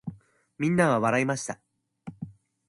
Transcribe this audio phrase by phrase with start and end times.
[0.57, 1.59] 皆は笑いました。